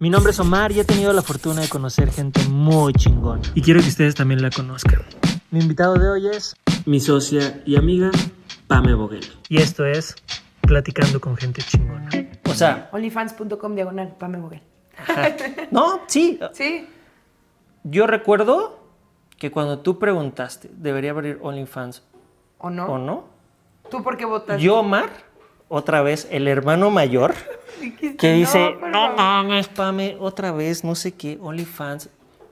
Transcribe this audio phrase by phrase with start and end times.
[0.00, 3.40] Mi nombre es Omar y he tenido la fortuna de conocer gente muy chingón.
[3.56, 5.02] Y quiero que ustedes también la conozcan.
[5.50, 6.54] Mi invitado de hoy es
[6.86, 8.12] mi socia y amiga
[8.68, 9.26] Pame Boguel.
[9.48, 10.14] Y esto es
[10.60, 12.10] Platicando con gente chingona.
[12.48, 14.62] O sea, Onlyfans.com diagonal Pame Boguel.
[15.72, 16.38] no, sí.
[16.52, 16.86] Sí.
[17.82, 18.78] Yo recuerdo
[19.36, 22.04] que cuando tú preguntaste, ¿debería abrir OnlyFans
[22.58, 22.86] ¿O no?
[22.86, 23.24] o no?
[23.90, 24.62] ¿Tú por qué votaste?
[24.62, 25.10] Yo, Omar,
[25.68, 27.34] otra vez, el hermano mayor,
[28.18, 29.16] que dice, no favor".
[29.16, 32.08] mames, Pame, otra vez, no sé qué, OnlyFans.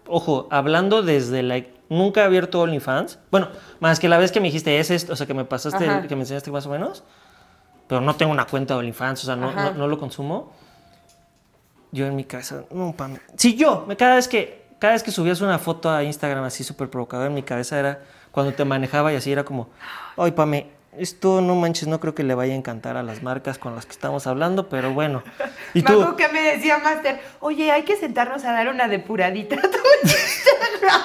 [0.06, 1.62] Ojo, hablando desde la...
[1.88, 3.18] Nunca he abierto OnlyFans.
[3.30, 3.48] Bueno,
[3.80, 6.06] más que la vez que me dijiste, es esto, o sea, que me pasaste, Ajá.
[6.06, 7.04] que me enseñaste más o menos.
[7.88, 10.52] Pero no tengo una cuenta de OnlyFans, o sea, no, no, no lo consumo.
[11.92, 13.20] Yo en mi cabeza, no, Pame.
[13.36, 16.64] Si yo, me- cada vez que, cada vez que subías una foto a Instagram así
[16.64, 18.00] súper provocadora, en mi cabeza era
[18.32, 19.68] cuando te manejaba y así era como,
[20.16, 20.66] ay, Pame,
[20.98, 23.86] esto no manches, no creo que le vaya a encantar a las marcas con las
[23.86, 25.22] que estamos hablando, pero bueno.
[25.74, 29.62] Y tú, que me decía Master, oye, hay que sentarnos a dar una depuradita a
[29.62, 29.68] tu
[30.02, 31.02] Instagram.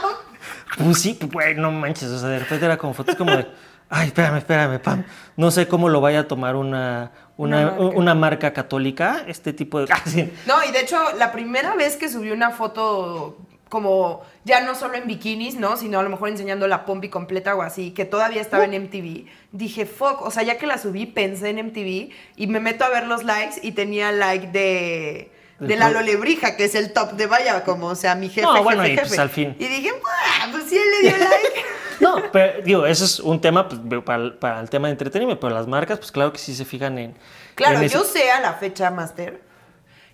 [0.78, 3.48] pues sí, güey, no manches, o sea, de repente era como fotos como de,
[3.90, 5.04] ay, espérame, espérame, Pam,
[5.36, 7.98] no sé cómo lo vaya a tomar una, una, Una marca.
[7.98, 9.88] una marca católica, este tipo de...
[9.92, 10.32] Ah, sí.
[10.46, 13.38] No, y de hecho, la primera vez que subí una foto
[13.72, 15.78] como ya no solo en bikinis, ¿no?
[15.78, 19.26] Sino a lo mejor enseñando la pompi completa o así, que todavía estaba en MTV.
[19.54, 22.90] Dije, fuck, o sea, ya que la subí, pensé en MTV y me meto a
[22.90, 25.32] ver los likes y tenía like de...
[25.60, 28.30] De Del Lalo pro- Lebrija, que es el top de Vaya, como, o sea, mi
[28.30, 29.02] jefe, No, jefe, bueno, y jefe.
[29.08, 29.56] pues al fin.
[29.60, 31.62] Y dije, "Buah, pues sí, él le dio like.
[32.02, 35.40] No, pero digo, eso es un tema pues, para, el- para el tema de entretenimiento,
[35.40, 37.16] pero las marcas, pues claro que sí se fijan en...
[37.54, 39.40] Claro, en ese- yo sé a la fecha, Master,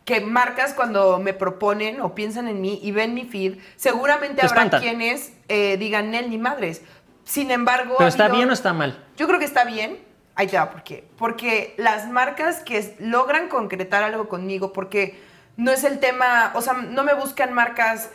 [0.08, 4.48] que marcas cuando me proponen o piensan en mí y ven mi feed, seguramente Te
[4.48, 6.82] habrá quienes eh, digan Nel ni madres.
[7.26, 7.96] Sin embargo.
[7.98, 9.06] Pero ha está habido- bien o está mal.
[9.18, 10.00] Yo creo que está bien.
[10.36, 11.06] Ahí te va, ¿por qué?
[11.18, 15.20] Porque las marcas que logran concretar algo conmigo, porque
[15.58, 18.10] no es el tema, o sea, no me buscan marcas,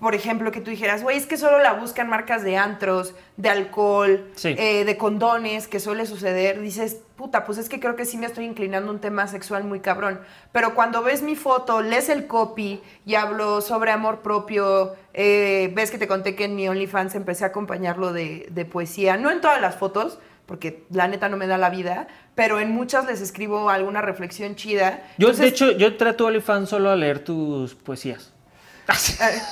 [0.00, 3.48] por ejemplo, que tú dijeras, güey, es que solo la buscan marcas de antros, de
[3.48, 4.54] alcohol, Sí.
[4.58, 6.60] eh, de condones, que suele suceder.
[6.60, 9.64] Dices, puta, pues es que creo que sí me estoy inclinando a un tema sexual
[9.64, 10.20] muy cabrón.
[10.52, 15.90] Pero cuando ves mi foto, lees el copy y hablo sobre amor propio, eh, ves
[15.90, 19.40] que te conté que en mi OnlyFans empecé a acompañarlo de, de poesía, no en
[19.40, 23.20] todas las fotos, porque la neta no me da la vida, pero en muchas les
[23.20, 25.02] escribo alguna reflexión chida.
[25.18, 28.32] Yo, Entonces, de hecho, yo trato a OnlyFans solo a leer tus poesías.
[28.88, 29.42] Eh,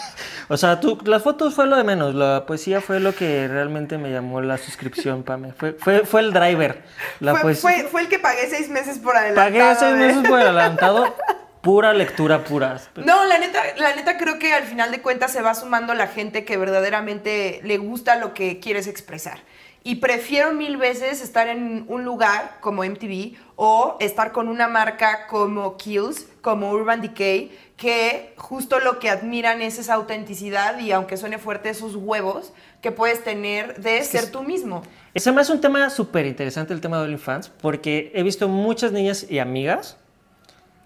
[0.49, 3.99] O sea, tú, las fotos fue lo de menos, la poesía fue lo que realmente
[3.99, 5.53] me llamó la suscripción, Pame.
[5.53, 6.83] Fue, fue, fue el driver.
[7.21, 9.49] La fue, fue el que pagué seis meses por adelantado.
[9.49, 9.97] Pagué seis ¿eh?
[9.97, 11.17] meses por adelantado,
[11.63, 12.81] pura lectura pura.
[12.97, 16.07] No, la neta, la neta creo que al final de cuentas se va sumando la
[16.07, 19.41] gente que verdaderamente le gusta lo que quieres expresar.
[19.89, 25.29] Y prefiero mil veces estar en un lugar como MTV o estar con una marca
[25.29, 31.17] como Kills, como Urban Decay, que justo lo que admiran es esa autenticidad y aunque
[31.17, 32.53] suene fuerte, esos huevos
[32.83, 34.83] que puedes tener de que ser es- tú mismo.
[35.15, 39.39] Hace un tema súper interesante el tema de OnlyFans, porque he visto muchas niñas y
[39.39, 39.99] amigas.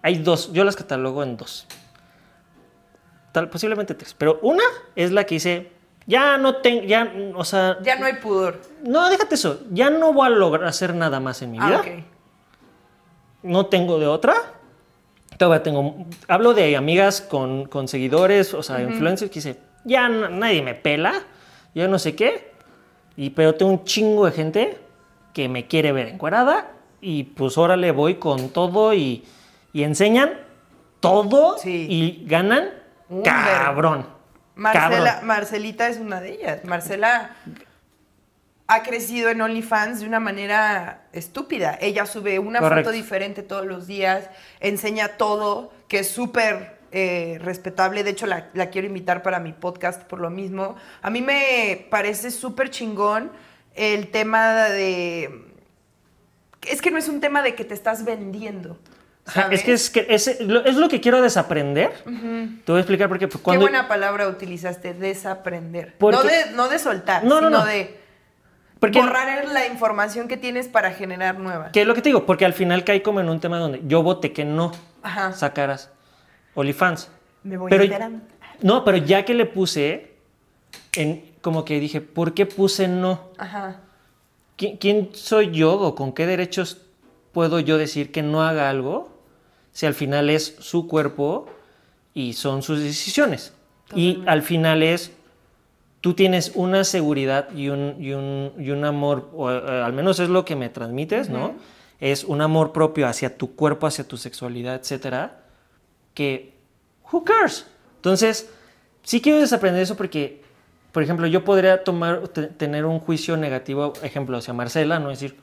[0.02, 1.66] Hay dos, yo las catalogo en dos.
[3.32, 4.12] Tal, posiblemente tres.
[4.12, 4.62] Pero una
[4.94, 5.72] es la que dice,
[6.06, 8.60] ya no tengo, ya, o sea, Ya no hay pudor.
[8.82, 11.82] no, déjate eso, ya no voy a lograr hacer nada más en mi vida.
[11.84, 12.04] Ah, ok.
[13.42, 14.34] no tengo de otra.
[15.38, 20.60] Todavía tengo, hablo de amigas con, con seguidores, o sea, influencers que dice, ya nadie
[20.62, 21.14] me pela,
[21.74, 22.52] ya no sé qué,
[23.16, 24.78] y, pero tengo un chingo de gente
[25.32, 29.24] que me quiere ver encuerada y pues ahora le voy con todo y,
[29.72, 30.32] y enseñan
[31.00, 31.86] todo Sí.
[31.88, 32.68] y ganan
[33.08, 34.06] Un cabrón.
[34.60, 35.20] Marcela.
[35.22, 36.64] Marcelita es una de ellas.
[36.64, 37.34] Marcela
[38.66, 41.78] ha crecido en OnlyFans de una manera estúpida.
[41.80, 42.90] Ella sube una Correcto.
[42.90, 44.28] foto diferente todos los días,
[44.60, 48.04] enseña todo, que es súper eh, respetable.
[48.04, 50.76] De hecho, la, la quiero invitar para mi podcast por lo mismo.
[51.00, 53.32] A mí me parece súper chingón
[53.74, 55.46] el tema de...
[56.68, 58.78] Es que no es un tema de que te estás vendiendo.
[59.50, 61.92] Es que, es, que es, lo, es lo que quiero desaprender.
[62.64, 63.28] Te voy a explicar por qué.
[63.28, 65.94] pues, Cuando, Qué buena palabra utilizaste, desaprender.
[65.98, 67.64] Porque- No, de, no de soltar, No, no, sino no.
[67.66, 67.98] de
[68.78, 71.70] porque- borrar la información que tienes para generar nueva.
[71.72, 73.82] Que es lo que te digo, porque al final cae como en un tema donde
[73.86, 74.72] yo voté que no
[75.02, 75.32] Ajá.
[75.32, 75.90] sacaras
[76.54, 77.10] OnlyFans.
[77.42, 78.24] Me voy Pero- enterando.
[78.62, 80.14] No, pero ya que le puse,
[80.94, 83.30] en, como que dije, ¿por qué puse no?
[83.38, 83.80] Ajá.
[84.58, 86.82] ¿Qui- ¿Quién soy yo o con qué derechos
[87.32, 89.09] puedo yo decir que no haga algo
[89.72, 91.46] si al final es su cuerpo
[92.14, 93.52] y son sus decisiones?
[93.94, 94.30] Y Totalmente.
[94.30, 95.12] al final es,
[96.00, 100.18] tú tienes una seguridad y un, y un, y un amor, o eh, al menos
[100.20, 101.54] es lo que me transmites, ¿no?
[102.00, 105.40] Es un amor propio hacia tu cuerpo, hacia tu sexualidad, etcétera,
[106.14, 106.54] que
[107.12, 107.66] who cares?
[107.96, 108.48] Entonces,
[109.02, 110.40] sí quiero desaprender eso porque,
[110.92, 115.36] por ejemplo, yo podría tomar, te- tener un juicio negativo, ejemplo, hacia Marcela, no decir,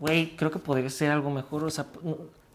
[0.00, 1.86] güey, creo que podría ser algo mejor, o sea,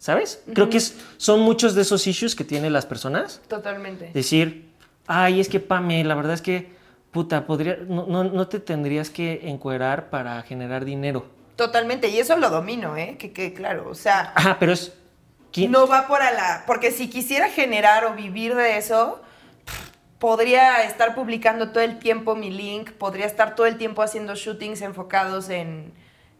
[0.05, 0.43] ¿sabes?
[0.53, 3.41] Creo que es- son muchos de esos issues que tienen las personas.
[3.47, 4.11] Totalmente.
[4.13, 4.69] Decir,
[5.07, 6.69] ay, es que Pame, la verdad es que,
[7.09, 11.25] puta, podría, no, no, no te tendrías que encuerar para generar dinero.
[11.55, 12.07] Totalmente.
[12.09, 13.15] Y eso lo domino, ¿eh?
[13.17, 13.89] Que quede claro.
[13.89, 14.93] O sea, Ajá, pero es...
[15.51, 16.63] ¿quién- no va por a la.
[16.67, 19.19] Porque si quisiera generar o vivir de eso,
[20.19, 24.81] podría estar publicando todo el tiempo mi link, podría estar todo el tiempo haciendo shootings
[24.81, 25.93] enfocados en,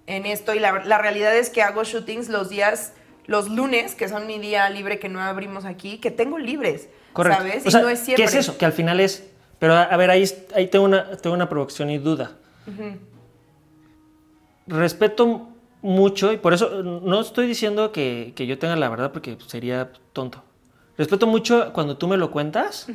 [0.05, 0.53] en esto.
[0.53, 2.93] Y la, la realidad es que hago shootings los días,
[3.27, 6.89] los lunes, que son mi día libre que no abrimos aquí, que tengo libres.
[7.13, 7.43] Correcto.
[7.43, 7.65] ¿Sabes?
[7.65, 8.23] O y sea, no es siempre.
[8.23, 8.57] ¿Qué es eso?
[8.57, 9.27] Que al final es...
[9.59, 12.37] Pero a, a ver, ahí, ahí tengo, una, tengo una provocación y duda.
[14.67, 15.49] Respeto
[15.81, 19.91] mucho y por eso no estoy diciendo que, que yo tenga la verdad porque sería
[20.13, 20.43] tonto.
[20.97, 22.87] Respeto mucho cuando tú me lo cuentas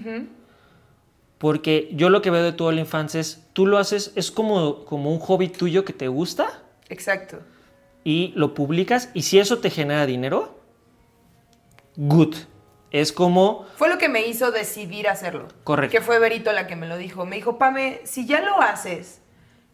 [1.38, 5.10] porque yo lo que veo de tu OnlyFans es, tú lo haces, es como, como
[5.10, 7.38] un hobby tuyo que te gusta Exacto.
[8.04, 10.58] Y lo publicas y si eso te genera dinero,
[11.96, 12.34] good.
[12.90, 13.66] Es como...
[13.76, 15.46] Fue lo que me hizo decidir hacerlo.
[15.64, 15.92] Correcto.
[15.96, 17.24] Que fue Berito la que me lo dijo.
[17.24, 19.20] Me dijo, Pame, si ya lo haces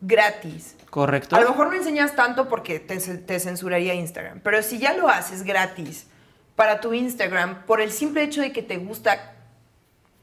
[0.02, 1.34] gratis, Correcto.
[1.36, 5.08] a lo mejor no enseñas tanto porque te, te censuraría Instagram, pero si ya lo
[5.08, 6.06] haces gratis
[6.54, 9.32] para tu Instagram, por el simple hecho de que te gusta,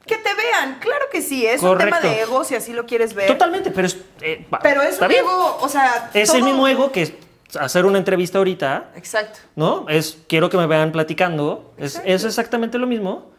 [0.06, 3.16] que te vean, claro que sí, es un tema de ego si así lo quieres
[3.16, 3.26] ver.
[3.28, 3.98] Totalmente, pero es...
[4.22, 5.22] eh, Pero es un bien.
[5.22, 6.12] ego, o sea...
[6.14, 7.18] Es todo- el mismo ego que
[7.60, 9.40] hacer una entrevista ahorita, Exacto.
[9.56, 9.86] ¿no?
[9.90, 11.74] Es quiero que me vean platicando.
[11.78, 13.32] Es, exactamente lo mismo.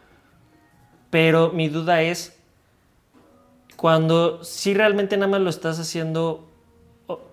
[1.09, 2.37] Pero mi duda es
[3.75, 6.49] cuando si realmente nada más lo estás haciendo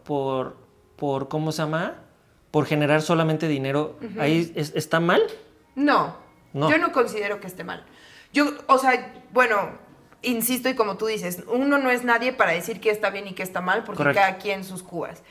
[0.04, 0.56] por,
[0.96, 1.94] por ¿cómo se llama?
[2.50, 5.22] Por generar solamente dinero, ahí es- está mal.
[5.74, 6.16] No,
[6.52, 6.70] No.
[6.70, 7.84] yo no considero que esté mal.
[8.32, 9.56] Yo, o sea, bueno,
[10.22, 13.32] insisto y como tú dices, uno no es nadie para decir qué está bien y
[13.34, 14.20] qué está mal, porque Correcto.
[14.20, 15.22] cada quien sus cubas.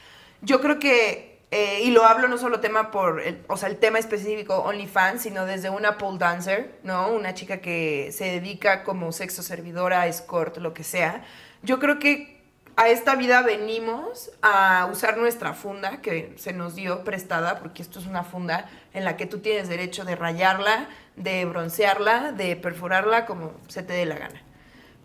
[0.42, 3.78] Yo creo que, eh, y lo hablo no solo tema por, el, o sea, el
[3.78, 7.12] tema específico OnlyFans, sino desde una pole dancer, ¿no?
[7.12, 11.26] Una chica que se dedica como sexo servidora, escort, lo que sea.
[11.62, 12.42] Yo creo que
[12.78, 18.00] a esta vida venimos a usar nuestra funda que se nos dio prestada, porque esto
[18.00, 20.88] es una funda en la que tú tienes derecho de rayarla,
[21.18, 24.42] de broncearla, de perforarla como se te dé la gana.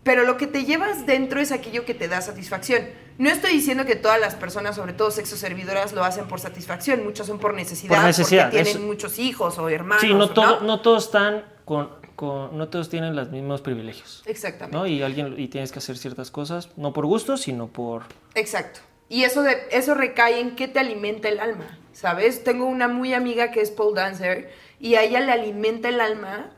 [0.03, 2.83] Pero lo que te llevas dentro es aquello que te da satisfacción.
[3.17, 7.03] No estoy diciendo que todas las personas, sobre todo sexo servidoras, lo hacen por satisfacción.
[7.03, 10.01] Muchos son por necesidad, Por necesidad, porque tienen muchos hijos o hermanos.
[10.01, 14.23] sí, no, todo- no todos están con, con- no todos tienen los mismos privilegios.
[14.27, 14.77] Exactamente.
[14.77, 14.85] ¿no?
[14.87, 18.03] Y alguien y tienes que hacer ciertas cosas, no por gusto, sino por
[18.35, 18.79] Exacto.
[19.09, 22.43] Y eso, de, eso recae en qué te alimenta el alma, ¿sabes?
[22.43, 26.51] Tengo una muy amiga que es pole dancer y a ella le alimenta el alma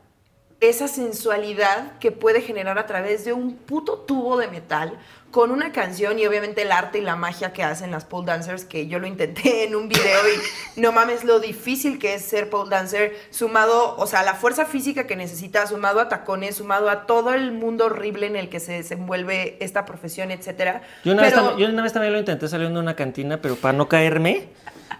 [0.61, 4.97] esa sensualidad que puede generar a través de un puto tubo de metal
[5.31, 8.65] con una canción y obviamente el arte y la magia que hacen las pole dancers,
[8.65, 12.49] que yo lo intenté en un video y no mames lo difícil que es ser
[12.49, 17.05] pole dancer, sumado, o sea, la fuerza física que necesitas, sumado a tacones, sumado a
[17.05, 20.81] todo el mundo horrible en el que se desenvuelve esta profesión, etcétera.
[21.05, 23.55] Yo una, vez también, yo una vez también lo intenté saliendo de una cantina, pero
[23.55, 24.49] para no caerme,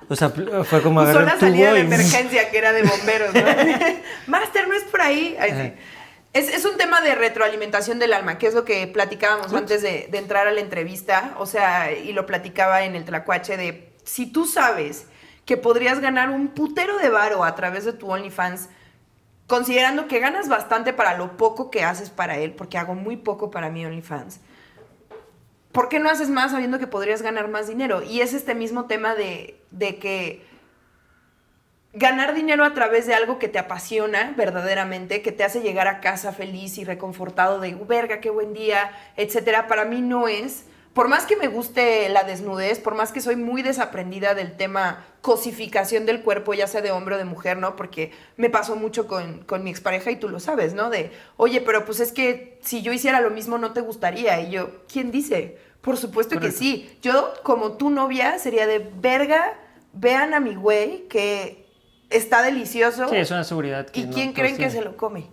[0.08, 3.42] o sea, fue como agarrar la salida de emergencia que era de bomberos, ¿no?
[4.28, 5.38] Master, no es por ahí.
[5.40, 5.74] Sí.
[6.34, 10.08] Es, es un tema de retroalimentación del alma, que es lo que platicábamos antes de,
[10.12, 14.28] de entrar a la entrevista, o sea, y lo platicaba en el tlacuache de, si
[14.28, 15.08] tú sabes
[15.46, 18.69] que podrías ganar un putero de varo a través de tu OnlyFans,
[19.48, 23.50] considerando que ganas bastante para lo poco que haces para él, porque hago muy poco
[23.50, 24.40] para mi OnlyFans,
[25.80, 28.04] ¿por qué no haces más sabiendo que podrías ganar más dinero?
[28.04, 30.42] Y es este mismo tema de, de que
[31.94, 36.02] ganar dinero a través de algo que te apasiona verdaderamente, que te hace llegar a
[36.02, 40.66] casa feliz y reconfortado de, verga, qué buen día, etcétera, para mí no es.
[40.94, 45.06] Por más que me guste la desnudez, por más que soy muy desaprendida del tema
[45.21, 47.78] cosificación del cuerpo, ya sea de hombre o de mujer, ¿no?
[47.78, 50.90] Porque me pasó mucho con, con mi expareja y tú lo sabes, ¿no?
[50.90, 54.42] De, oye, pero pues es que si yo hiciera lo mismo no te gustaría.
[54.42, 55.69] Y yo, ¿quién dice?
[55.81, 56.98] Por supuesto que sí.
[57.02, 59.54] Yo, como tu novia, sería de verga,
[59.94, 61.66] vean a mi güey que
[62.09, 63.07] está delicioso.
[63.09, 65.28] Sí, es una seguridad que ¿Y no quién creen que se lo come?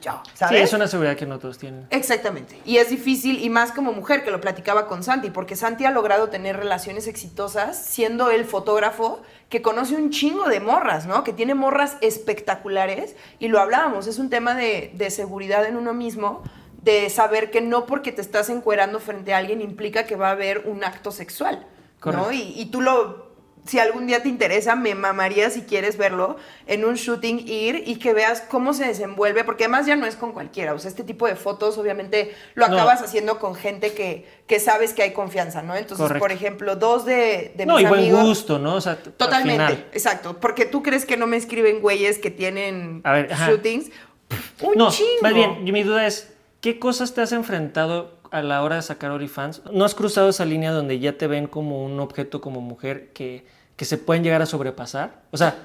[0.00, 0.62] Yo, Sí, ¿sabes?
[0.62, 1.88] es una seguridad que no todos tienen.
[1.90, 2.56] Exactamente.
[2.64, 5.90] Y es difícil, y más como mujer, que lo platicaba con Santi, porque Santi ha
[5.90, 11.24] logrado tener relaciones exitosas siendo el fotógrafo que conoce un chingo de morras, ¿no?
[11.24, 15.94] Que tiene morras espectaculares, y lo hablábamos, es un tema de, de seguridad en uno
[15.94, 16.44] mismo,
[16.82, 20.32] de saber que no porque te estás encuerando frente a alguien implica que va a
[20.32, 21.66] haber un acto sexual,
[22.04, 22.32] ¿no?
[22.32, 23.26] Y, y tú lo
[23.66, 27.96] si algún día te interesa, me mamaría si quieres verlo en un shooting, ir y
[27.96, 31.04] que veas cómo se desenvuelve, porque además ya no es con cualquiera, o sea, este
[31.04, 32.74] tipo de fotos obviamente lo No.
[32.76, 35.74] acabas haciendo con gente que, que sabes que hay confianza, ¿no?
[35.76, 36.18] Entonces, Correcto.
[36.24, 38.24] por ejemplo, dos de, de No, mis y buen amigos...
[38.24, 38.74] gusto, ¿no?
[38.76, 39.86] O sea, t- al Totalmente, final.
[39.92, 43.90] exacto, porque tú crees que no me escriben güeyes que tienen A ver, shootings.
[44.28, 45.10] Pff, Un no, chingo.
[45.20, 49.10] más bien, mi duda es, ¿qué cosas te has enfrentado a la hora de sacar
[49.10, 49.62] OnlyFans?
[49.72, 53.46] ¿No has cruzado esa línea donde ya te ven como un objeto como mujer que,
[53.76, 55.22] que se pueden llegar a sobrepasar?
[55.30, 55.56] O sea,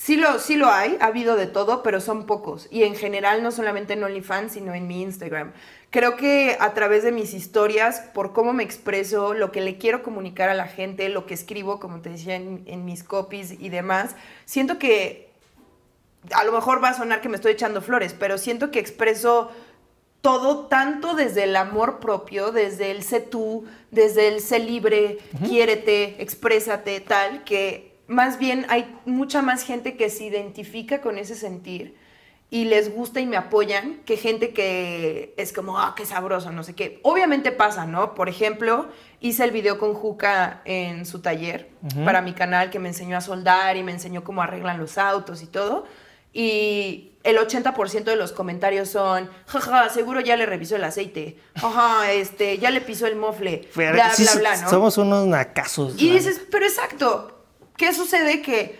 [0.00, 2.68] Sí lo, sí lo hay, ha habido de todo, pero son pocos.
[2.70, 5.52] Y en general, no solamente en OnlyFans, sino en mi Instagram.
[5.90, 10.02] Creo que a través de mis historias, por cómo me expreso, lo que le quiero
[10.02, 13.68] comunicar a la gente, lo que escribo, como te decía, en, en mis copies y
[13.68, 15.28] demás, siento que
[16.32, 19.50] a lo mejor va a sonar que me estoy echando flores, pero siento que expreso
[20.20, 26.22] todo tanto desde el amor propio, desde el sé tú, desde el sé libre, quiérete,
[26.22, 31.96] exprésate, tal, que más bien hay mucha más gente que se identifica con ese sentir
[32.50, 36.64] y les gusta y me apoyan que gente que es como, ah, qué sabroso, no
[36.64, 36.98] sé qué.
[37.04, 38.14] Obviamente pasa, ¿no?
[38.14, 38.88] Por ejemplo,
[39.20, 41.70] hice el video con Juca en su taller
[42.04, 45.42] para mi canal que me enseñó a soldar y me enseñó cómo arreglan los autos
[45.42, 45.86] y todo.
[46.32, 52.12] Y el 80% de los comentarios son, jaja, seguro ya le revisó el aceite, jaja,
[52.12, 54.70] este, ya le pisó el mofle, bla, bla, sí, bla, ¿no?
[54.70, 56.00] somos unos nacazos.
[56.00, 57.44] Y dices, pero exacto,
[57.76, 58.42] ¿qué sucede?
[58.42, 58.78] Que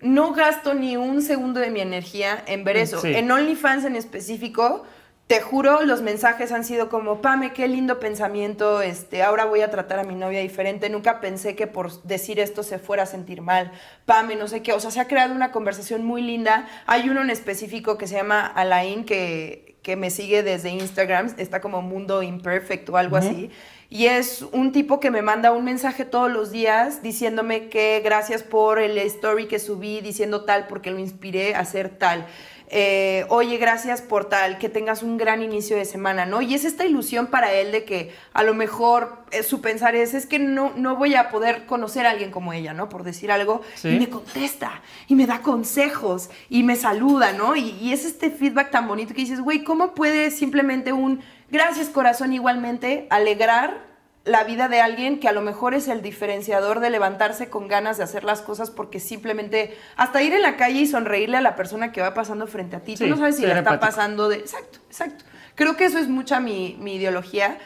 [0.00, 3.00] no gasto ni un segundo de mi energía en ver eso.
[3.00, 3.14] Sí.
[3.14, 4.84] En OnlyFans en específico,
[5.32, 9.70] te juro, los mensajes han sido como, Pame, qué lindo pensamiento, este, ahora voy a
[9.70, 13.40] tratar a mi novia diferente, nunca pensé que por decir esto se fuera a sentir
[13.40, 13.72] mal,
[14.04, 16.68] Pame, no sé qué, o sea, se ha creado una conversación muy linda.
[16.84, 21.62] Hay uno en específico que se llama Alain, que, que me sigue desde Instagram, está
[21.62, 23.50] como Mundo Imperfecto o algo así.
[23.88, 28.42] Y es un tipo que me manda un mensaje todos los días diciéndome que gracias
[28.42, 32.26] por el story que subí diciendo tal porque lo inspiré a hacer tal.
[32.74, 36.40] Eh, Oye, gracias por tal, que tengas un gran inicio de semana, ¿no?
[36.40, 40.14] Y es esta ilusión para él de que a lo mejor eh, su pensar es,
[40.14, 42.88] es que no, no voy a poder conocer a alguien como ella, ¿no?
[42.88, 43.60] Por decir algo.
[43.74, 43.90] Sí.
[43.90, 47.56] Y me contesta, y me da consejos, y me saluda, ¿no?
[47.56, 51.90] Y, y es este feedback tan bonito que dices, güey, ¿cómo puede simplemente un gracias
[51.90, 53.91] corazón igualmente alegrar
[54.24, 57.96] la vida de alguien que a lo mejor es el diferenciador de levantarse con ganas
[57.98, 61.56] de hacer las cosas porque simplemente hasta ir en la calle y sonreírle a la
[61.56, 62.96] persona que va pasando frente a ti.
[62.96, 63.80] Sí, Tú no sabes si la está empático.
[63.86, 64.36] pasando de...
[64.36, 65.24] Exacto, exacto.
[65.56, 67.58] Creo que eso es mucha mi, mi ideología.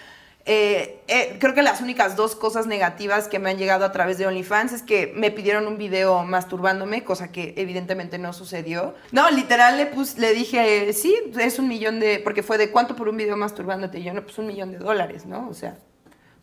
[0.49, 4.17] Eh, eh, creo que las únicas dos cosas negativas que me han llegado a través
[4.17, 8.95] de OnlyFans es que me pidieron un video masturbándome, cosa que evidentemente no sucedió.
[9.13, 12.21] No, literal le, pus- le dije, sí, es un millón de...
[12.21, 13.99] Porque fue de cuánto por un video masturbándote.
[13.99, 15.49] Y yo, no, pues un millón de dólares, ¿no?
[15.49, 15.77] O sea,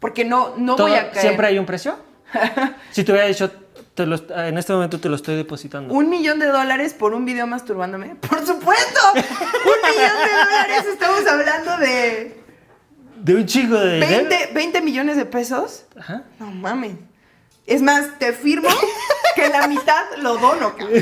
[0.04, 1.22] porque no, no Todo- voy a caer.
[1.22, 1.98] ¿Siempre hay un precio?
[2.92, 3.50] si te hubiera dicho,
[3.96, 5.94] te lo en este momento te lo estoy depositando.
[5.94, 8.16] ¿Un millón de dólares por un video masturbándome?
[8.16, 9.00] ¡Por supuesto!
[9.16, 10.86] ¡Un millón de dólares!
[10.92, 12.38] Estamos hablando de
[13.16, 14.28] De un chico de dinero.
[14.30, 15.86] 20, 20 millones de pesos.
[15.98, 16.24] Ajá.
[16.38, 16.98] No mames.
[17.66, 18.68] Es más, te firmo
[19.38, 21.02] que la mitad lo dono, cabrón.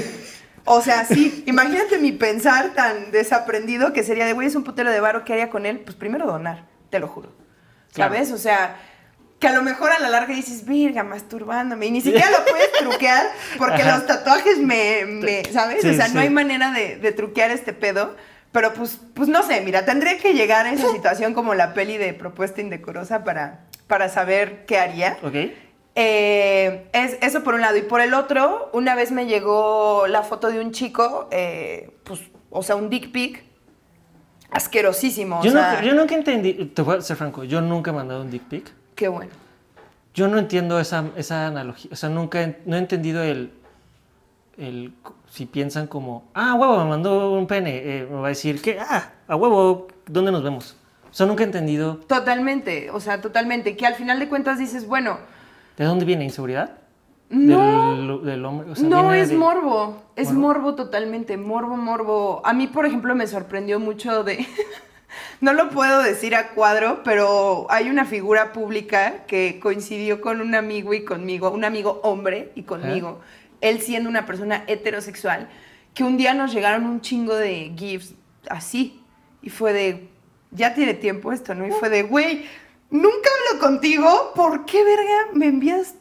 [0.66, 4.92] O sea, sí, imagínate mi pensar tan desaprendido que sería de, güey, es un putero
[4.92, 5.80] de varo, ¿qué haría con él?
[5.80, 7.30] Pues primero donar, te lo juro.
[7.94, 8.14] Claro.
[8.14, 8.32] ¿Sabes?
[8.32, 8.78] O sea,
[9.42, 11.88] que a lo mejor a la larga dices, virga, masturbándome.
[11.88, 13.26] Y ni siquiera lo puedes truquear
[13.58, 13.98] porque Ajá.
[13.98, 15.82] los tatuajes me, me- ¿sabes?
[15.82, 16.14] Sí, o sea, sí.
[16.14, 18.16] no hay manera de, de truquear este pedo.
[18.54, 21.98] Pero pues, pues no sé, mira, tendré que llegar a esa situación como la peli
[21.98, 25.18] de propuesta indecorosa para, para saber qué haría.
[25.24, 25.36] Ok.
[25.96, 27.78] Eh, es, eso por un lado.
[27.78, 32.20] Y por el otro, una vez me llegó la foto de un chico, eh, pues,
[32.50, 33.44] o sea, un dick pic
[34.52, 35.40] asquerosísimo.
[35.40, 38.22] o Yo, sea, yo nunca entendí, te voy a ser franco, yo nunca he mandado
[38.22, 38.72] un dick pic.
[38.96, 39.32] Qué bueno.
[40.14, 43.52] Yo no entiendo esa, esa analogía, o sea, nunca he, no he entendido el,
[44.58, 44.94] el,
[45.30, 48.78] si piensan como, ah, huevo, me mandó un pene, eh, me va a decir que,
[48.80, 50.76] ah, a huevo, ¿dónde nos vemos?
[51.10, 53.76] O sea, nunca he entendido Totalmente, o sea, totalmente.
[53.78, 55.18] Que al final de cuentas dices, bueno,
[55.78, 56.78] de dónde viene inseguridad.
[57.30, 58.72] no, Del, del hombre.
[58.72, 60.42] O sea, no es de- morbo, es ¿Morbo?
[60.62, 62.42] morbo totalmente, morbo, morbo.
[62.46, 64.46] A mí, por ejemplo, me sorprendió mucho de...
[65.42, 70.56] no lo puedo decir a cuadro, pero hay una figura pública que coincidió con un
[70.56, 73.22] amigo y conmigo, un amigo hombre y conmigo,
[73.62, 75.50] él siendo una persona heterosexual,
[75.94, 78.14] que un día nos llegaron un chingo de gifs
[78.50, 79.04] así,
[79.42, 80.10] y fue de,
[80.52, 81.68] ya tiene tiempo esto, ¿no?
[81.68, 82.46] Y fue de, güey,
[82.90, 85.96] nunca hablo contigo, ¿por qué verga me envías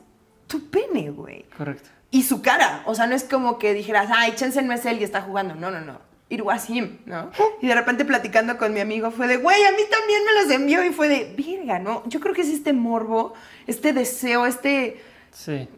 [0.46, 1.44] tu pene, güey?
[1.56, 1.88] Correcto.
[2.10, 2.82] y su cara.
[2.86, 5.54] O sea, no es como que dijeras, ay, Chensen no es él y está jugando.
[5.54, 6.00] No, no, no.
[6.68, 7.30] Him, ¿no?
[7.60, 10.50] Y de repente platicando con mi amigo fue de, güey, a mí también me los
[10.52, 12.02] envió y fue de, virga, ¿no?
[12.06, 13.34] Yo creo que es este morbo,
[13.66, 15.02] este deseo, este...
[15.32, 15.68] Sí.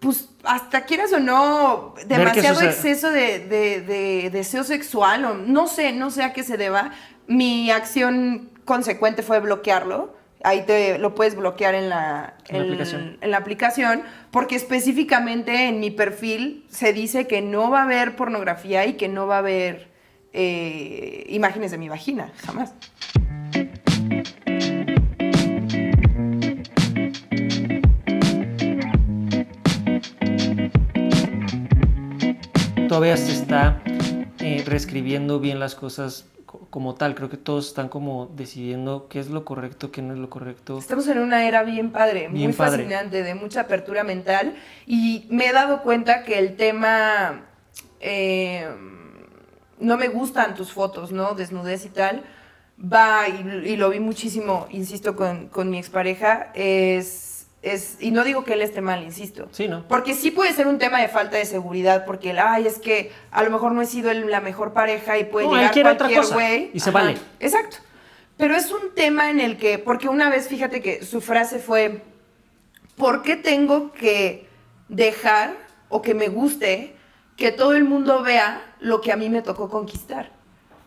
[0.00, 5.92] pues hasta quieras o no, demasiado exceso de, de- de deseo sexual, o no sé,
[5.92, 6.92] no sé a qué se deba.
[7.26, 10.14] Mi acción consecuente fue bloquearlo.
[10.44, 13.18] Ahí te lo puedes bloquear en la, En la aplicación.
[13.20, 14.02] en la aplicación,
[14.36, 19.08] porque específicamente en mi perfil se dice que no va a haber pornografía y que
[19.08, 19.88] no va a haber
[20.34, 22.74] eh, imágenes de mi vagina, jamás.
[32.88, 33.82] Todavía se está
[34.40, 36.35] eh, reescribiendo bien las cosas co-
[36.76, 37.14] como tal.
[37.14, 40.76] Creo que todos están como decidiendo qué es lo correcto, qué no es lo correcto.
[40.76, 42.82] Estamos en una era bien padre, Bien muy padre.
[42.82, 44.54] fascinante, de mucha apertura mental.
[44.86, 47.46] Y me he dado cuenta que el tema.
[48.00, 48.68] eh,
[49.78, 51.34] no me gustan tus fotos, ¿no?
[51.34, 52.24] Desnudez y tal.
[52.78, 56.50] Va, y, y lo vi muchísimo, insisto, con, con mi expareja.
[56.54, 57.35] Es,
[57.72, 57.96] es.
[58.00, 59.48] Y no digo que él esté mal, insisto.
[59.52, 59.86] Sí, ¿no?
[59.88, 63.12] Porque sí puede ser un tema de falta de seguridad, porque el, ay, es que
[63.30, 66.20] a lo mejor no he sido el- la mejor pareja y puede No, llegar cualquier
[66.20, 66.70] cosa, güey.
[66.72, 67.16] y se vale.
[67.40, 67.78] Exacto.
[68.36, 72.02] Pero es un tema en el que, porque una vez, fíjate que su frase fue,
[72.96, 74.46] ¿por qué tengo que
[74.88, 75.54] dejar
[75.88, 76.94] o que me guste
[77.36, 80.35] que todo el mundo vea lo que a mí me tocó conquistar?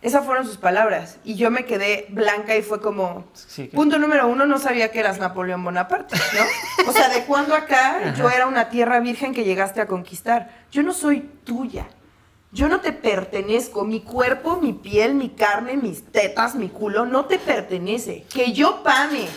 [0.01, 1.17] Esas fueron sus palabras.
[1.25, 4.91] Y yo me quedé blanca y fue como, Sí, que- punto número uno, no sabía
[4.91, 6.89] que eras Napoleón Bonaparte, ¿no?
[6.89, 10.65] O sea, de cuando acá yo era una tierra virgen que llegaste a conquistar.
[10.71, 11.87] Yo no soy tuya.
[12.51, 13.83] Yo no te pertenezco.
[13.83, 18.23] Mi cuerpo, mi piel, mi carne, mis tetas, mi culo, no te pertenece.
[18.33, 19.27] Que yo, Pame,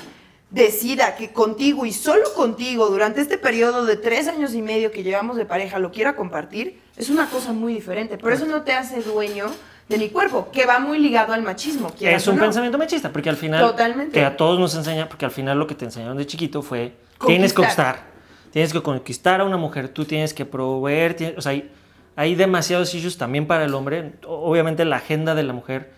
[0.50, 5.02] decida que contigo y solo contigo durante este periodo de tres años y medio que
[5.02, 8.16] llevamos de pareja lo quiera compartir, es una cosa muy diferente.
[8.18, 9.46] Pero eso no te hace dueño
[9.88, 11.92] de mi cuerpo, que va muy ligado al machismo.
[12.00, 12.42] Es un no.
[12.42, 13.60] pensamiento machista, porque al final.
[13.60, 14.12] Totalmente.
[14.12, 16.94] Que a todos nos enseña, porque al final lo que te enseñaron de chiquito fue.
[17.26, 18.12] Tienes que Conquistar.
[18.52, 21.14] Tienes que conquistar a una mujer, tú tienes que proveer.
[21.14, 21.70] tienes- o sea, hay,
[22.16, 24.12] hay demasiados issues también para el hombre.
[24.26, 25.90] Obviamente la agenda de la mujer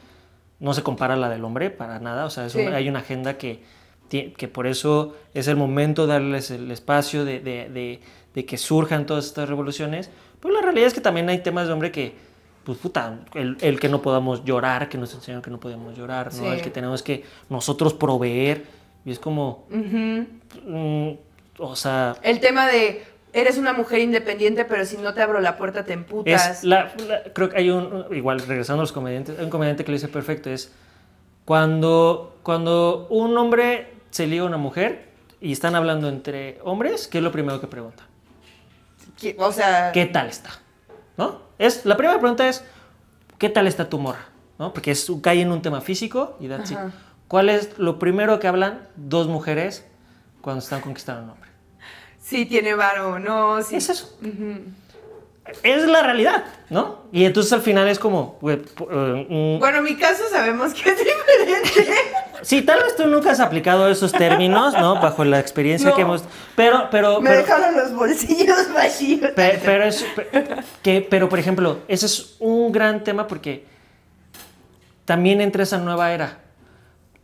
[0.60, 2.24] no se compara a la del hombre para nada.
[2.26, 2.60] O sea, es Sí.
[2.60, 3.62] un- hay una agenda que,
[4.08, 8.00] que por eso es el momento de darles el espacio de, de- de-
[8.34, 10.08] de que surjan todas estas revoluciones.
[10.40, 12.14] Pero la realidad es que también hay temas de hombre que,
[12.64, 16.32] pues puta, el, el que no podamos llorar, que nos enseñaron que no podemos llorar,
[16.32, 16.40] ¿no?
[16.40, 16.46] Sí.
[16.46, 18.64] El que tenemos que nosotros proveer.
[19.04, 20.26] Y es como, Ujú.
[20.66, 21.10] mm,
[21.58, 25.56] o sea, El tema de eres una mujer independiente, pero si no te abro la
[25.58, 26.58] puerta te emputas.
[26.58, 29.84] Es la, la- creo que hay un, igual regresando a los comediantes, hay un comediante
[29.84, 30.72] que lo dice perfecto, es
[31.44, 35.08] cuando, cuando un hombre se liga a una mujer
[35.40, 38.04] y están hablando entre hombres, ¿qué es lo primero que pregunta?
[39.38, 40.50] O sea, ¿Qué tal está?
[41.16, 41.43] ¿No?
[41.58, 42.64] Es, la primera pregunta es,
[43.38, 44.26] ¿qué tal está tu morra?
[44.58, 44.72] ¿No?
[44.72, 46.78] Porque es, cae en un tema físico y that's it.
[47.28, 49.84] ¿Cuál es lo primero que hablan dos mujeres
[50.40, 51.54] cuando están conquistando a un hombre?
[52.24, 53.76] sí tiene varo, no, sí.
[53.76, 54.16] Es eso.
[55.62, 57.04] Es la realidad, ¿no?
[57.12, 60.98] Y entonces al final es como, eh, mm, Bueno, en mi caso sabemos que es
[60.98, 61.92] diferente.
[62.44, 64.96] Sí, tal vez tú nunca has aplicado esos términos, ¿no?
[65.00, 65.96] Bajo la experiencia No.
[65.96, 66.24] que hemos...
[66.54, 67.20] Pero, pero...
[67.20, 69.30] Me pero, dejaron los bolsillos vacíos.
[69.32, 70.28] pe- pero, es- pe-
[70.82, 73.66] que, pero, por ejemplo, ese es un gran tema porque
[75.04, 76.40] también entra esa nueva era.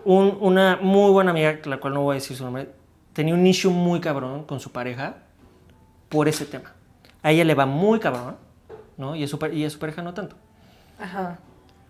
[0.05, 2.71] Un- una muy buena amiga, la cual no voy a decir su nombre,
[3.13, 5.17] tenía un issue muy cabrón con su pareja
[6.09, 6.73] por ese tema.
[7.23, 8.37] A ella le va muy cabrón,
[8.97, 9.15] ¿no?
[9.15, 10.37] Y a su, y a su pareja no tanto.
[10.99, 11.39] Ajá.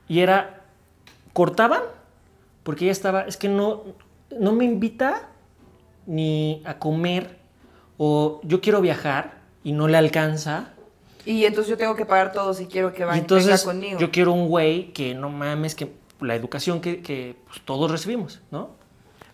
[0.08, 0.60] Y era,
[1.32, 1.82] cortaban
[2.62, 3.82] porque ella estaba, es que no,
[4.38, 5.28] no me invita
[6.06, 7.38] ni a comer
[7.98, 10.72] o yo quiero viajar y no le alcanza.
[11.26, 14.00] Y entonces yo tengo que pagar todo si quiero que Y vaya, entonces venga conmigo.
[14.00, 18.40] yo quiero un güey que no mames, que la educación que, que, pues, todos recibimos,
[18.50, 18.70] ¿no?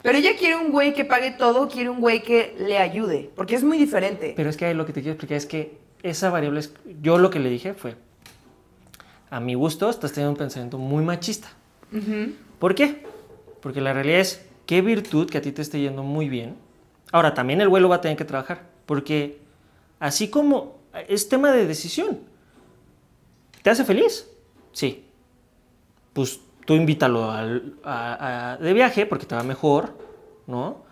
[0.02, 3.56] Pero ella quiere un güey que pague todo, quiere un güey que le ayude, porque
[3.56, 4.34] es muy diferente.
[4.36, 7.18] Pero es que ahí lo que te quiero explicar es que esa variable es, yo
[7.18, 7.96] lo que le dije fue,
[9.30, 11.48] a mi gusto estás teniendo un pensamiento muy machista.
[11.92, 12.34] Ujú.
[12.60, 13.04] ¿Por qué?
[13.60, 16.56] Porque la realidad es, qué virtud que a ti te esté yendo muy bien.
[17.12, 19.38] Ahora, también el vuelo va a tener que trabajar, porque
[20.00, 20.76] así como
[21.08, 22.20] es tema de decisión,
[23.62, 24.28] ¿te hace feliz?
[24.72, 25.04] Sí.
[26.12, 27.76] Pues tú invítalo al-
[28.60, 29.90] de viaje porque te va mejor,
[30.46, 30.84] ¿no?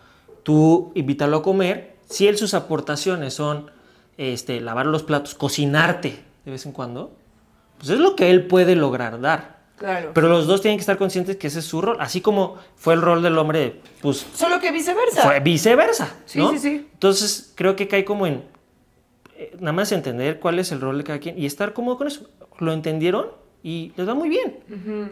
[0.43, 1.95] Tú invítalo a comer.
[2.07, 3.71] Si él sus aportaciones son
[4.17, 7.15] este, lavar los platos, cocinarte de vez en cuando,
[7.77, 9.54] pues es lo que él puede lograr dar.
[9.77, 10.11] Claro.
[10.13, 12.93] Pero los dos tienen que estar conscientes que ese es su rol, así como fue
[12.93, 15.21] el rol del hombre, pues Solo que viceversa.
[15.23, 16.15] fue viceversa.
[16.25, 16.51] Sí, ¿no?
[16.51, 16.87] sí, sí.
[16.93, 18.43] Entonces creo que cae como en
[19.37, 22.07] eh, nada más entender cuál es el rol de cada quien y estar cómodo con
[22.07, 22.29] eso.
[22.59, 23.31] Lo entendieron
[23.63, 24.59] y les va muy bien,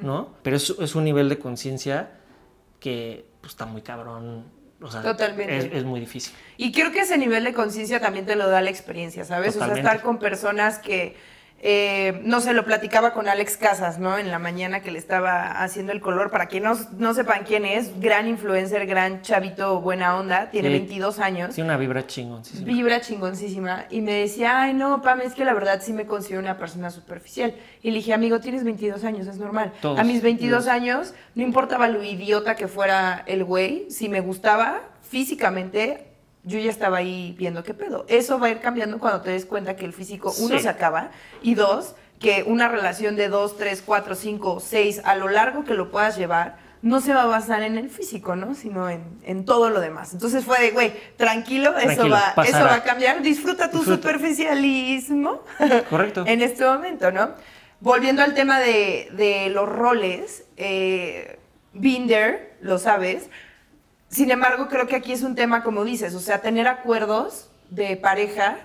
[0.01, 0.29] ¿no?
[0.43, 2.11] Pero es, es un nivel de conciencia
[2.79, 4.45] que pues, está muy cabrón
[4.83, 5.57] o sea, Totalmente.
[5.57, 6.33] Es, es muy difícil.
[6.57, 9.51] Y creo que ese nivel de conciencia también te lo da la experiencia, ¿sabes?
[9.51, 9.81] O Totalmente.
[9.81, 11.15] sea, estar con personas que,
[11.65, 14.17] eh, no sé, lo platicaba con Alex Casas, ¿no?
[14.17, 16.29] En la mañana que le estaba haciendo el color.
[16.29, 20.73] Para que no, no sepan quién es, gran influencer, gran chavito, buena onda, tiene Sí.
[20.73, 21.55] 22 años.
[21.55, 22.27] Sí, una vibra sí.
[22.65, 23.85] Vibra chingoncísima.
[23.89, 26.89] Y me decía, ay, no, Pam, es que la verdad sí me considero una persona
[26.91, 27.55] superficial.
[27.81, 29.71] Y le dije, amigo, tienes 22 años, es normal.
[29.81, 29.97] Todos.
[29.97, 34.81] A mis 22 años, no importaba lo idiota que fuera el güey, si me gustaba
[35.09, 36.12] físicamente,
[36.43, 38.05] yo ya estaba ahí viendo qué pedo.
[38.07, 40.63] Eso va a ir cambiando cuando te des cuenta que el físico, uno, Sí.
[40.63, 45.27] se acaba, y dos, que una relación de dos, tres, cuatro, cinco, seis, a lo
[45.29, 48.55] largo que lo puedas llevar, no se va a basar en el físico, ¿no?
[48.55, 50.11] Sino en, en todo lo demás.
[50.13, 53.21] Entonces fue de, güey, tranquilo, eso va, eso va a cambiar.
[53.21, 54.01] Disfruta tu Disfruta.
[54.01, 55.41] superficialismo
[55.89, 56.25] Correcto.
[56.27, 57.31] en este momento, ¿no?
[57.79, 61.39] Volviendo al tema de, de los roles, eh,
[61.73, 63.29] Binder, lo sabes.
[64.13, 67.97] Sin embargo, creo que aquí es un tema, como dices, o sea, tener acuerdos de
[67.97, 68.57] pareja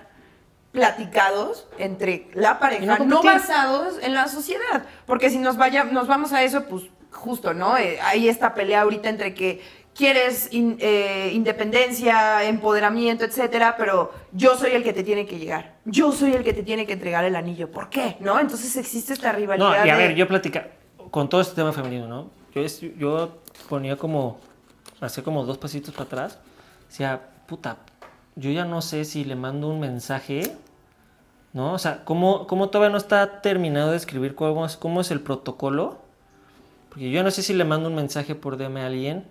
[0.71, 4.83] platicados entre la pareja, no basados en la sociedad.
[5.05, 7.77] Porque si nos, vaya, nos vamos a eso, pues justo, ¿no?
[7.77, 9.61] Eh, hay esta pelea ahorita entre que
[9.95, 15.77] quieres in- eh, independencia, empoderamiento, etcétera, pero yo soy el que te tiene que llegar.
[15.85, 17.71] Yo soy el que te tiene que entregar el anillo.
[17.71, 18.15] ¿Por qué?
[18.19, 18.39] ¿No?
[18.39, 19.67] Entonces existe esta rivalidad.
[19.67, 20.67] No, y a de- ver, yo platica
[21.09, 22.29] con todo este tema femenino, ¿no?
[22.97, 24.39] Yo ponía como,
[25.01, 26.37] hacía como dos pasitos para atrás.
[26.89, 27.77] Decía, puta,
[28.35, 30.55] yo ya no sé si le mando un mensaje,
[31.53, 31.73] ¿no?
[31.73, 35.21] O sea, ¿cómo, cómo todavía no está terminado de escribir cómo es, cómo es el
[35.21, 35.99] protocolo?
[36.89, 39.23] Porque yo no sé si le mando un mensaje por DM a alguien.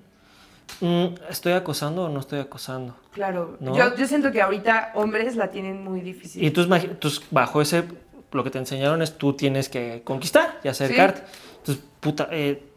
[0.80, 2.94] Mm, ¿Estoy acosando o no estoy acosando?
[3.12, 3.74] Claro, ¿No?
[3.76, 6.44] yo, yo siento que ahorita hombres la tienen muy difícil.
[6.44, 7.84] Y imagi- entonces, bajo ese,
[8.30, 11.22] lo que te enseñaron es tú tienes que conquistar y acercarte.
[11.58, 12.67] Entonces, puta, eh,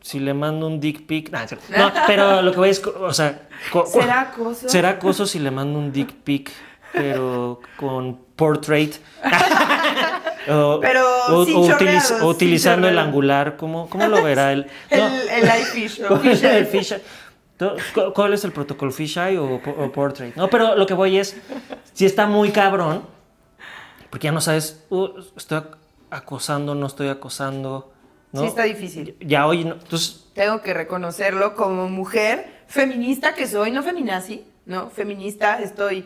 [0.00, 1.30] si le mando un dick pic.
[1.30, 1.44] nah,
[1.76, 3.48] no, pero lo que voy es, o sea,
[3.86, 4.68] ¿Será acoso?
[4.68, 6.50] será acoso si le mando un dick pic,
[6.92, 8.94] pero con portrait.
[10.50, 13.08] o, Pero o- sin o utiliz- sin o utilizando el chorreados.
[13.08, 14.66] angular, ¿cómo, cómo lo verá él?
[14.90, 15.06] El, No.
[15.08, 16.44] el eye fish, o ¿Cuál fish
[16.92, 17.02] es el
[17.92, 20.34] cu- ¿Cuál es el protocolo fisheye o, o portrait?
[20.36, 21.36] No, pero lo que voy es,
[21.92, 23.02] si está muy cabrón,
[24.10, 25.76] porque ya no sabes, uh, estoy ac-
[26.10, 27.92] acosando, no estoy acosando,
[28.32, 28.40] ¿no?
[28.42, 29.16] Sí, está difícil.
[29.20, 34.90] Ya hoy, no, entonces, Tengo que reconocerlo como mujer feminista que soy, no feminazi, ¿no?
[34.90, 36.04] Feminista, estoy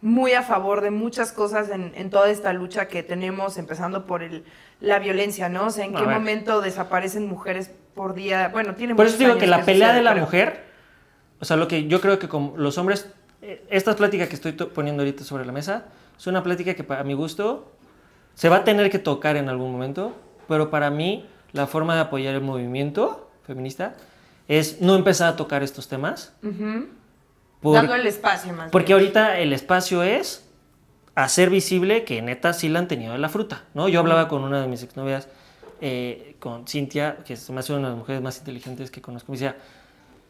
[0.00, 4.22] muy a favor de muchas cosas en, en toda esta lucha que tenemos, empezando por
[4.22, 4.44] el,
[4.80, 5.66] la violencia, ¿no?
[5.66, 6.14] O sea, en A qué ver.
[6.18, 8.48] momento desaparecen mujeres por día.
[8.48, 10.64] Bueno, tiene por eso digo que la pelea sucede, de la pero- mujer,
[11.40, 13.10] o sea, lo que yo creo que como los hombres,
[13.42, 15.86] eh, esta plática que estoy to- poniendo ahorita sobre la mesa,
[16.18, 17.72] es una plática que para mi gusto
[18.34, 20.12] se va a tener que tocar en algún momento,
[20.48, 23.94] pero para mí la forma de apoyar el movimiento feminista
[24.48, 26.34] es no empezar a tocar estos temas.
[27.60, 28.70] Por- Dando el espacio más.
[28.70, 28.98] porque bien.
[29.00, 30.46] ahorita el espacio es
[31.14, 33.88] hacer visible que neta sí la han tenido de la fruta, ¿no?
[33.88, 35.28] Yo hablaba con una de mis exnovias,
[35.80, 39.38] eh, con Cintia, que me hace una de las mujeres más inteligentes que conozco, me
[39.38, 39.56] decía,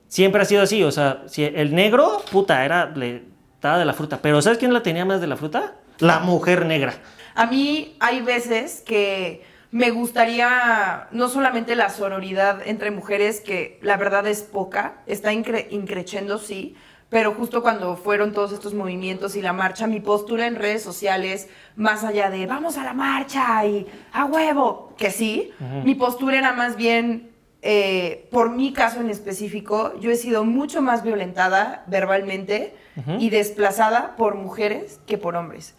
[0.08, 3.22] siempre ha sido así, o sea, si el negro, puta, era, le
[3.54, 5.74] estaba de la fruta, pero ¿sabes quién la tenía más de la fruta?
[5.98, 6.94] La mujer negra.
[7.34, 9.42] A mí hay veces que
[9.74, 15.66] me gustaría no solamente la sororidad entre mujeres, que la verdad es poca, está incre
[15.72, 16.76] increciendo, sí,
[17.10, 21.48] pero justo cuando fueron todos estos movimientos y la marcha, mi postura en redes sociales,
[21.74, 25.50] más allá de vamos a la marcha y a huevo, que sí,
[25.82, 30.82] mi postura era más bien, eh, por mi caso en específico, yo he sido mucho
[30.82, 32.76] más violentada verbalmente
[33.18, 35.74] y desplazada por mujeres que por hombres.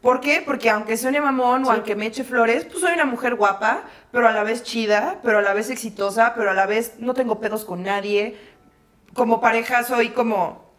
[0.00, 0.42] ¿Por qué?
[0.44, 4.26] Porque aunque suene mamón o aunque me eche flores, pues soy una mujer guapa, pero
[4.26, 7.38] a la vez chida, pero a la vez exitosa, pero a la vez no tengo
[7.38, 8.38] pedos con nadie.
[9.12, 10.69] Como pareja soy como,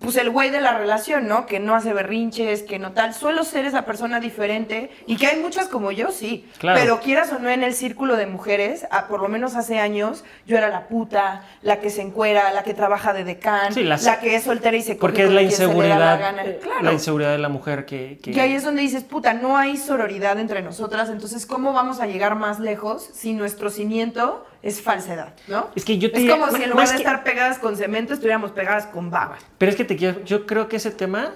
[0.00, 1.44] pues el güey de la relación, ¿no?
[1.46, 3.12] Que no hace berrinches, que no tal.
[3.14, 6.48] Suelo ser esa persona diferente y que hay muchas como yo, sí.
[6.58, 6.80] Claro.
[6.80, 10.24] Pero quieras o no en el círculo de mujeres, a- por lo menos hace años,
[10.46, 14.04] yo era la puta, la que se encuera, la que trabaja de decán, Sí, las-
[14.04, 16.44] la que es soltera y se Porque es la da la inseguridad, gana.
[16.44, 16.82] eh, Claro.
[16.82, 18.18] la inseguridad de la mujer que...
[18.22, 22.00] que- Que ahí es donde dices, puta, no hay sororidad entre nosotras, entonces ¿cómo vamos
[22.00, 25.68] a llegar más lejos si nuestro cimiento es falsedad, ¿no?
[25.74, 27.76] Es que yo te Es diría- como si en lugar de que- estar pegadas con
[27.76, 29.38] cemento estuviéramos pegadas con baba.
[29.58, 31.32] Pero es que te quiero, yo creo que ese tema,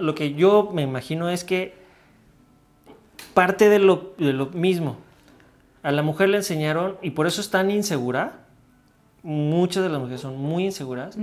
[0.00, 1.74] lo que yo me imagino es que
[3.34, 4.96] parte de lo, de lo mismo.
[5.82, 8.40] A la mujer le enseñaron, y por eso es tan insegura,
[9.22, 11.16] muchas de las mujeres son muy inseguras,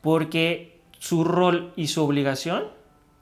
[0.00, 2.64] porque su rol y su obligación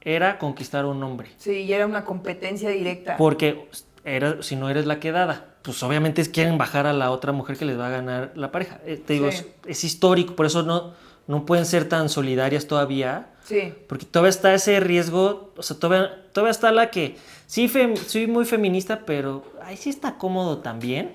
[0.01, 1.29] era conquistar a un hombre.
[1.37, 3.17] Sí, y era una competencia directa.
[3.17, 3.67] Porque
[4.03, 7.65] era, si no eres la quedada, pues obviamente quieren bajar a la otra mujer que
[7.65, 8.79] les va a ganar la pareja.
[8.85, 9.37] Eh, te digo, Sí.
[9.37, 10.93] es, es histórico, por eso no,
[11.27, 13.27] no pueden ser tan solidarias todavía.
[13.43, 13.73] Sí.
[13.87, 18.27] Porque todavía está ese riesgo, o sea, todavía, todavía está la que, sí, fem- soy
[18.27, 21.13] muy feminista, pero ahí sí está cómodo también,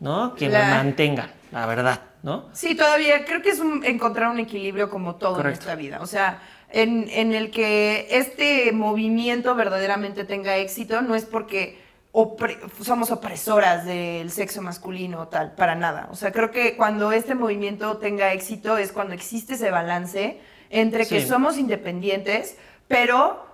[0.00, 0.34] ¿no?
[0.34, 2.48] Que La- me mantengan, la verdad, ¿no?
[2.52, 5.60] Sí, todavía creo que es un- encontrar un equilibrio como todo Correcto.
[5.64, 5.98] en esta vida.
[6.02, 11.78] O sea, en, en el que este movimiento verdaderamente tenga éxito, no es porque
[12.12, 16.08] opre- somos opresoras del sexo masculino o tal, para nada.
[16.10, 20.40] O sea, creo que cuando este movimiento tenga éxito es cuando existe ese balance
[20.70, 22.56] entre que somos independientes,
[22.88, 23.46] pero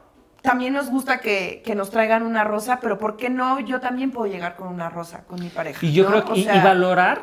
[0.42, 3.60] también nos gusta que, que nos traigan una rosa, pero ¿por qué no?
[3.60, 5.84] Yo también puedo llegar con una rosa, con mi pareja.
[5.84, 6.10] Y yo ¿no?
[6.10, 7.22] creo que, O y- valorar,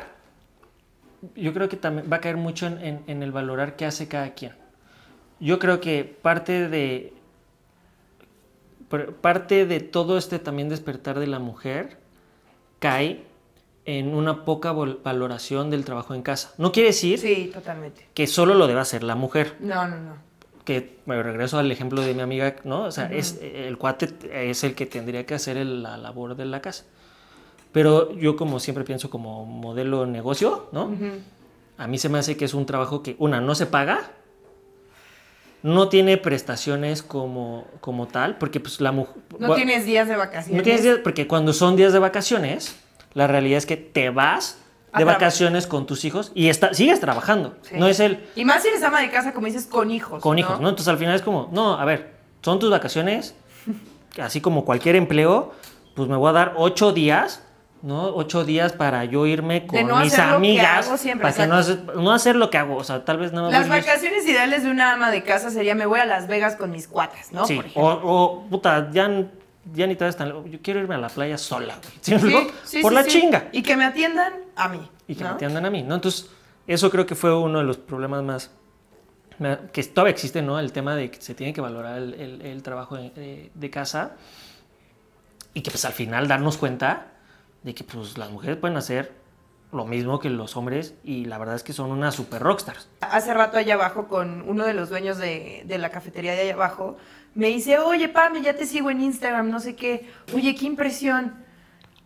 [1.36, 4.08] yo creo que también va a caer mucho en, en- en el valorar qué hace
[4.08, 4.52] cada quien.
[5.40, 7.12] Yo creo que parte de,
[9.20, 11.98] parte de todo este también despertar de la mujer
[12.78, 13.24] cae
[13.84, 16.52] en una poca valoración del trabajo en casa.
[16.58, 18.06] No quiere decir Sí, totalmente.
[18.14, 19.56] que solo lo deba hacer la mujer.
[19.60, 20.14] No, no, no.
[20.64, 22.84] Que me regreso al ejemplo de mi amiga, ¿no?
[22.84, 26.44] O sea, es, el cuate es el que tendría que hacer el- la labor de
[26.44, 26.84] la casa.
[27.72, 30.94] Pero yo como siempre pienso como modelo negocio, ¿no?
[31.78, 34.12] A mí se me hace que es un trabajo que, una, no se paga,
[35.62, 39.14] no tiene prestaciones como, como tal, porque pues la mujer...
[39.38, 40.56] No tienes días de vacaciones.
[40.56, 42.76] No tienes días, porque cuando son días de vacaciones,
[43.14, 44.58] la realidad es que te vas
[44.96, 47.56] de vacaciones con tus hijos y está, sigues trabajando.
[47.62, 47.76] Sí.
[47.78, 50.20] No es el Y más si eres ama de casa, como dices, con hijos.
[50.20, 50.68] con hijos, ¿no?
[50.68, 53.34] Entonces al final es como, no, a ver, son tus vacaciones,
[54.20, 55.52] así como cualquier empleo,
[55.94, 57.42] pues me voy a dar ocho días,
[57.82, 58.06] ¿no?
[58.14, 62.00] Ocho días para yo irme con no mis que amigas, hago siempre, para que no,
[62.00, 64.92] no hacer lo que hago, o sea, tal vez no Las vacaciones ideales de una
[64.92, 67.44] ama de casa sería me voy a Las Vegas con mis cuatas, ¿no?
[67.46, 69.10] Sí, Por o, o, puta, ya,
[69.74, 70.44] ya ni tan lejos.
[70.50, 71.76] Yo quiero irme a la playa sola.
[72.00, 73.48] ¿Sí Sí, sí, Por la chinga.
[73.52, 74.88] Y que me atiendan a mí.
[75.08, 75.30] Y que ¿no?
[75.30, 75.96] me atiendan a mí, ¿no?
[75.96, 76.30] Entonces,
[76.66, 78.50] eso creo que fue uno de los problemas más.
[79.72, 80.60] que todavía existe, ¿no?
[80.60, 84.12] El tema de que se tiene que valorar el, el- el trabajo de casa.
[85.54, 87.11] Y que, pues, al final darnos cuenta
[87.62, 89.12] de que, pues, las mujeres pueden hacer
[89.72, 90.94] lo mismo que los hombres.
[91.04, 92.88] Y la verdad es que son unas super rockstars.
[93.00, 96.54] Hace rato allá abajo con uno de los dueños de, de la cafetería de allá
[96.54, 96.96] abajo,
[97.34, 100.06] me dice, oye, Pame, ya te sigo en Instagram, no sé qué.
[100.34, 101.40] Oye, qué impresión.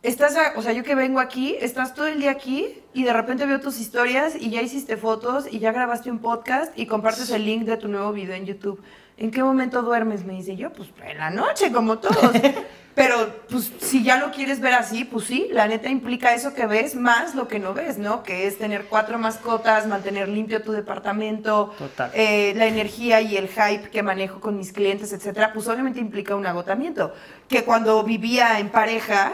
[0.02, 3.12] Estás, a- o sea, yo que vengo aquí, estás todo el día aquí y de
[3.12, 7.30] repente veo tus historias y ya hiciste fotos y ya grabaste un podcast y compartes
[7.30, 8.80] el link de tu nuevo video en YouTube.
[9.18, 10.24] ¿En qué momento duermes?
[10.24, 12.32] Me dice yo, pues en la noche, como todos.
[12.94, 16.64] Pero, pues, si ya lo quieres ver así, pues sí, la neta implica eso que
[16.64, 18.22] ves más lo que no ves, ¿no?
[18.22, 22.10] Que es tener cuatro mascotas, mantener limpio tu departamento, Total.
[22.14, 26.34] eh, la energía y el hype que manejo con mis clientes, etcétera, pues obviamente implica
[26.36, 27.12] un agotamiento.
[27.48, 29.32] Que cuando vivía en pareja,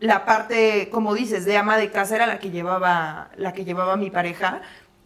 [0.00, 3.96] la parte, como dices, de ama de casa era la que llevaba, la que llevaba
[3.96, 4.60] mi pareja.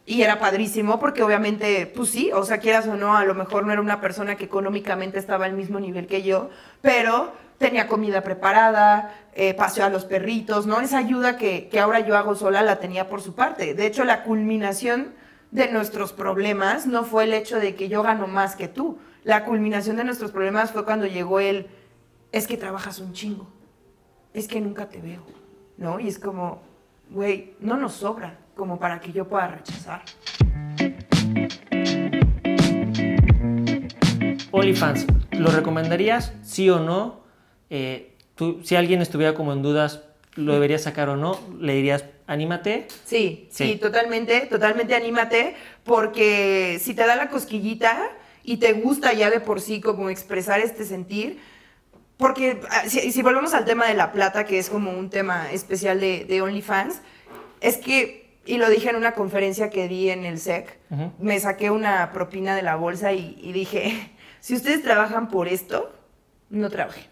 [0.08, 3.66] Y era padrísimo porque obviamente, pues sí, o sea, quieras o no, a lo mejor
[3.66, 6.48] no era una persona que económicamente estaba al mismo nivel que yo,
[6.80, 10.80] pero tenía comida preparada, eh, a los perritos, ¿no?
[10.80, 13.74] Esa ayuda que, que ahora yo hago sola la tenía por su parte.
[13.74, 15.12] De hecho, la culminación
[15.50, 18.96] de nuestros problemas no fue el hecho de que yo gano más que tú.
[19.24, 21.66] La culminación de nuestros problemas fue cuando llegó el,
[22.32, 23.46] es que trabajas un chingo,
[24.32, 25.26] es que nunca te veo,
[25.76, 26.00] ¿no?
[26.00, 26.62] Y es como,
[27.10, 30.02] güey, no nos sobra como para que yo pueda rechazar.
[34.50, 36.32] OnlyFans, ¿lo recomendarías?
[36.42, 37.20] ¿Sí o no?
[37.70, 40.02] Eh, tú, si alguien estuviera como en dudas,
[40.34, 41.38] ¿lo debería sacar o no?
[41.60, 42.88] ¿Le dirías, anímate?
[43.04, 43.76] Sí, sí, Sí.
[43.76, 48.10] totalmente, totalmente anímate, porque si te da la cosquillita
[48.42, 51.38] y te gusta ya de por sí como expresar este sentir,
[52.16, 55.52] porque ah, si, si volvemos al tema de la plata, que es como un tema
[55.52, 57.00] especial de, de OnlyFans,
[57.60, 60.78] es que, y lo dije en una conferencia que di en el SEC,
[61.18, 65.92] me saqué una propina de la bolsa y, y dije, si ustedes trabajan por esto,
[66.48, 67.04] no trabajen.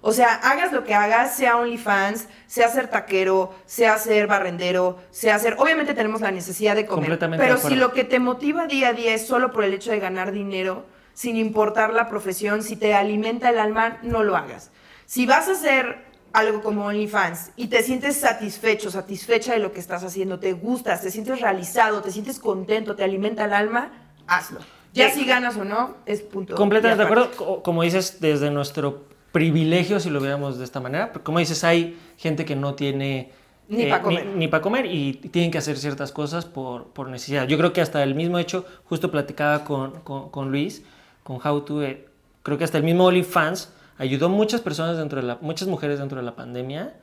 [0.00, 5.38] O sea, hagas lo que hagas, sea OnlyFans, sea ser taquero, sea ser barrendero, sea
[5.38, 5.54] ser...
[5.58, 8.92] Obviamente tenemos la necesidad de comer, de pero si lo que te motiva día a
[8.92, 12.94] día es solo por el hecho de ganar dinero, sin importar la profesión, si te
[12.94, 14.72] alimenta el alma, no lo hagas.
[15.06, 19.80] Si vas a hacer algo como OnlyFans y te sientes satisfecho, satisfecha de lo que
[19.80, 23.92] estás haciendo, te gustas, te sientes realizado, te sientes contento, te alimenta el alma,
[24.26, 24.60] hazlo.
[24.94, 25.20] Ya Sí.
[25.20, 26.54] si ganas o no, es punto.
[26.54, 27.30] Completamente de acuerdo.
[27.36, 31.64] Co- Como dices, desde nuestro privilegio, si lo viéramos de esta manera, pero como dices,
[31.64, 33.32] hay gente que no tiene...
[33.68, 34.26] Ni pa' comer.
[34.26, 37.46] Ni, para comer y tienen que hacer ciertas cosas por, por necesidad.
[37.46, 40.82] Yo creo que hasta el mismo hecho, justo platicaba con, con, con Luis,
[41.22, 42.06] con How to, eh,
[42.42, 46.18] creo que hasta el mismo OnlyFans ayudó muchas personas dentro de la, muchas mujeres dentro
[46.18, 46.94] de la pandemia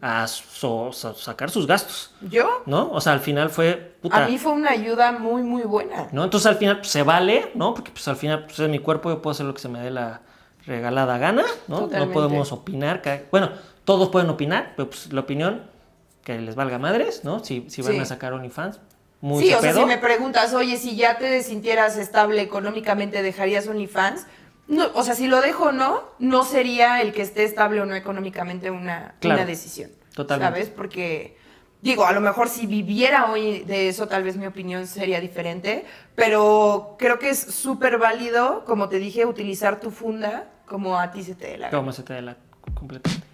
[0.00, 2.62] a, so- so- sacar sus gastos, ¿Yo?
[2.66, 2.90] ¿no?
[2.90, 6.08] O sea, al final fue, puta, A mí fue una ayuda muy, muy buena.
[6.12, 6.24] ¿no?
[6.24, 7.74] Entonces al final pues, se vale, ¿no?
[7.74, 9.80] Porque pues al final pues, es mi cuerpo, yo puedo hacer lo que se me
[9.80, 10.22] dé la
[10.66, 11.80] regalada gana, ¿no?
[11.80, 12.06] Totalmente.
[12.06, 13.50] No podemos opinar, bueno,
[13.84, 15.62] todos pueden opinar, pero pues la opinión
[16.24, 17.42] que les valga madres, ¿no?
[17.44, 17.98] Si, si van Sí.
[17.98, 18.78] a sacar OnlyFans,
[19.20, 23.66] muy Sí, o sea, si me preguntas, oye, si ya te sintieras estable económicamente, ¿dejarías
[23.68, 24.26] OnlyFans?
[24.72, 27.84] No, o sea, si lo dejo o no, no sería el que esté estable o
[27.84, 29.90] no económicamente una, Claro, una decisión.
[30.14, 30.54] totalmente.
[30.62, 30.70] ¿Sabes?
[30.74, 31.36] Porque,
[31.82, 35.84] digo, a lo mejor si viviera hoy de eso, tal vez mi opinión sería diferente,
[36.14, 41.22] pero creo que es súper válido, como te dije, utilizar tu funda como a ti
[41.22, 41.68] se te dé la.
[41.68, 42.36] Como se te dé la
[42.72, 43.26] completamente.